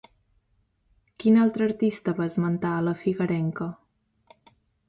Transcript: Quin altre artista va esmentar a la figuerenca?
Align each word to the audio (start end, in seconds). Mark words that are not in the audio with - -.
Quin 1.23 1.37
altre 1.43 1.67
artista 1.71 2.15
va 2.21 2.27
esmentar 2.31 2.75
a 2.79 2.83
la 2.89 2.97
figuerenca? 3.05 3.73